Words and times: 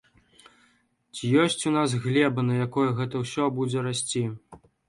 Ці 1.17 1.29
ёсць 1.43 1.67
у 1.71 1.75
нас 1.77 1.95
глеба, 2.07 2.47
на 2.49 2.57
якой 2.65 2.93
гэта 3.01 3.15
ўсё 3.25 3.43
будзе 3.59 3.79
расці? 3.91 4.27